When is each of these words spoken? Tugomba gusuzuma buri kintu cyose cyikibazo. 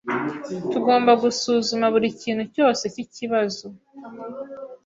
Tugomba 0.71 1.11
gusuzuma 1.23 1.85
buri 1.93 2.09
kintu 2.21 2.43
cyose 2.55 2.83
cyikibazo. 2.93 3.65